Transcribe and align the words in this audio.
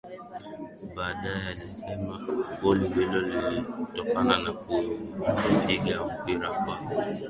Baadaye 0.95 1.47
alisema 1.49 2.19
goli 2.61 2.87
hilo 2.87 3.21
lilitokana 3.21 4.37
na 4.37 4.53
kuupiga 4.53 5.99
mpira 6.19 6.47
kwa 6.49 6.79